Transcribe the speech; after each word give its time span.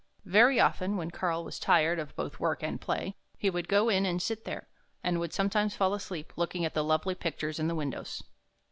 Very 0.25 0.59
often, 0.59 0.97
when 0.97 1.11
Karl 1.11 1.43
was 1.43 1.59
tired 1.59 1.99
of 1.99 2.15
both 2.15 2.39
work 2.39 2.63
and 2.63 2.81
play, 2.81 3.13
he 3.37 3.51
would 3.51 3.67
go 3.67 3.87
in 3.87 4.03
and 4.03 4.19
sit 4.19 4.45
there, 4.45 4.67
and 5.03 5.19
would 5.19 5.31
sometimes 5.31 5.75
fall 5.75 5.93
asleep 5.93 6.33
looking 6.37 6.65
at 6.65 6.73
the 6.73 6.83
lovely 6.83 7.13
pictures 7.13 7.59
in 7.59 7.67
the 7.67 7.75
windows. 7.75 8.23